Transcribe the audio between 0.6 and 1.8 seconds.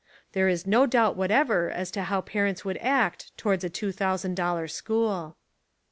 no doubt whatever